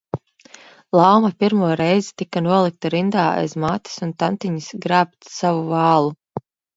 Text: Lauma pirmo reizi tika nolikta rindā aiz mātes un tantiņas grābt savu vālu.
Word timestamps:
Lauma 0.99 1.29
pirmo 1.41 1.67
reizi 1.81 2.09
tika 2.21 2.41
nolikta 2.45 2.91
rindā 2.93 3.25
aiz 3.41 3.53
mātes 3.65 3.99
un 4.07 4.15
tantiņas 4.25 4.71
grābt 4.87 5.29
savu 5.35 5.61
vālu. 5.75 6.11